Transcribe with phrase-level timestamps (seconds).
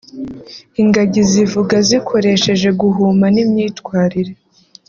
[0.81, 4.33] Ingagi zivuga zikoresheje guhuma n’imyitwarire